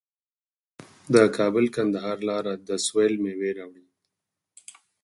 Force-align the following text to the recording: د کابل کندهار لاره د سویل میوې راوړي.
د 1.13 1.15
کابل 1.37 1.65
کندهار 1.75 2.17
لاره 2.29 2.53
د 2.67 2.69
سویل 2.85 3.13
میوې 3.23 3.51
راوړي. 3.59 3.85